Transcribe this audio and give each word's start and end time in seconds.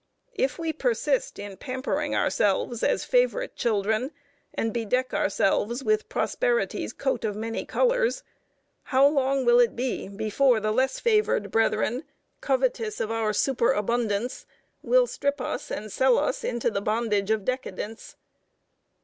If 0.33 0.57
we 0.57 0.73
persist 0.73 1.37
in 1.37 1.57
pampering 1.57 2.15
ourselves 2.15 2.81
as 2.81 3.03
favorite 3.05 3.55
children, 3.55 4.09
and 4.51 4.73
bedeck 4.73 5.13
ourselves 5.13 5.83
with 5.83 6.09
prosperity's 6.09 6.91
coat 6.91 7.23
of 7.23 7.35
many 7.35 7.65
colors, 7.67 8.23
how 8.85 9.05
long 9.05 9.45
will 9.45 9.59
it 9.59 9.75
be 9.75 10.07
before 10.07 10.59
the 10.59 10.71
less 10.71 10.99
favored 10.99 11.51
brethren, 11.51 12.03
covetous 12.41 12.99
of 12.99 13.11
our 13.11 13.31
superabundance, 13.31 14.47
will 14.81 15.05
strip 15.05 15.39
us 15.39 15.69
and 15.69 15.91
sell 15.91 16.17
us 16.17 16.43
into 16.43 16.71
the 16.71 16.81
bondage 16.81 17.29
of 17.29 17.45
decadence? 17.45 18.15